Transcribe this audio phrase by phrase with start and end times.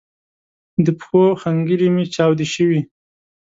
[0.85, 2.81] د پښو ښنګري می چاودی شوي